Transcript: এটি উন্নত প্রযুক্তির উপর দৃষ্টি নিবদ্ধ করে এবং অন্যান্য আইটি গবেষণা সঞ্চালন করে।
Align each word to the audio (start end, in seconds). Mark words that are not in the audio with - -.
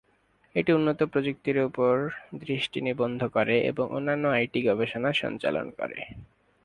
এটি 0.55 0.71
উন্নত 0.73 0.99
প্রযুক্তির 1.11 1.57
উপর 1.69 1.93
দৃষ্টি 2.41 2.79
নিবদ্ধ 2.81 3.21
করে 3.27 3.55
এবং 3.71 3.85
অন্যান্য 3.91 4.25
আইটি 4.29 4.59
গবেষণা 4.67 5.09
সঞ্চালন 5.21 5.65
করে। 5.79 5.99